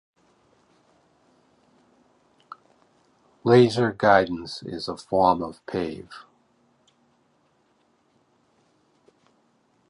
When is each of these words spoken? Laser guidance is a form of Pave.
Laser 3.43 3.91
guidance 3.93 4.63
is 4.63 4.87
a 4.87 4.97
form 4.97 5.43
of 5.43 5.63
Pave. 5.67 6.09